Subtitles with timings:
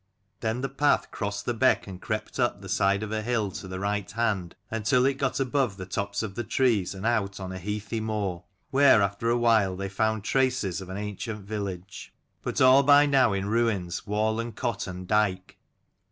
[0.39, 3.67] Then the path crossed the beck and crept up the side of a hill to
[3.67, 7.51] the right hand, until it got above the tops of the trees and out on
[7.51, 12.11] a heathy moor, where, after a while, they found traces of an ancient village,
[12.41, 15.59] but all by now in ruins, wall and cot and dike.